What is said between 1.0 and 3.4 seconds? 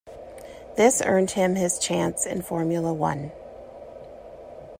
earned him his chance in Formula One.